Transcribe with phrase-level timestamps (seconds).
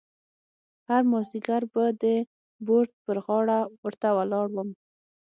[0.89, 2.05] هر مازیګر به د
[2.65, 4.69] بورد پر غاړه ورته ولاړ وم.